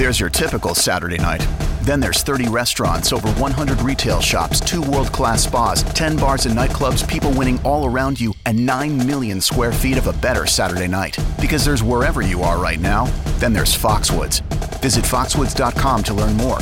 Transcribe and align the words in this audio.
There's 0.00 0.18
your 0.18 0.30
typical 0.30 0.74
Saturday 0.74 1.18
night. 1.18 1.46
Then 1.82 2.00
there's 2.00 2.22
30 2.22 2.48
restaurants, 2.48 3.12
over 3.12 3.28
100 3.32 3.82
retail 3.82 4.22
shops, 4.22 4.58
two 4.58 4.80
world 4.80 5.12
class 5.12 5.44
spas, 5.44 5.82
10 5.82 6.16
bars 6.16 6.46
and 6.46 6.56
nightclubs, 6.56 7.06
people 7.06 7.30
winning 7.32 7.60
all 7.64 7.84
around 7.84 8.18
you, 8.18 8.32
and 8.46 8.64
9 8.64 9.06
million 9.06 9.42
square 9.42 9.72
feet 9.72 9.98
of 9.98 10.06
a 10.06 10.14
better 10.14 10.46
Saturday 10.46 10.88
night. 10.88 11.18
Because 11.38 11.66
there's 11.66 11.82
wherever 11.82 12.22
you 12.22 12.40
are 12.40 12.58
right 12.58 12.80
now, 12.80 13.04
then 13.40 13.52
there's 13.52 13.76
Foxwoods. 13.76 14.40
Visit 14.80 15.04
foxwoods.com 15.04 16.02
to 16.04 16.14
learn 16.14 16.34
more. 16.34 16.56